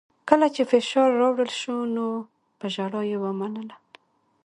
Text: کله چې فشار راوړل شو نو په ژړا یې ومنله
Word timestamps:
کله 0.29 0.47
چې 0.55 0.61
فشار 0.71 1.09
راوړل 1.21 1.51
شو 1.61 1.75
نو 1.95 2.05
په 2.59 2.65
ژړا 2.75 3.01
یې 3.11 3.17
ومنله 3.23 3.75